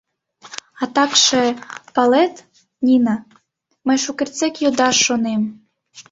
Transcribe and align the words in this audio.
—А 0.81 0.85
такше, 0.95 1.43
палет, 1.95 2.35
Нина, 2.85 3.15
мый 3.85 3.97
шукертсек 4.03 4.53
йодаш 4.63 4.95
шонем. 5.05 5.41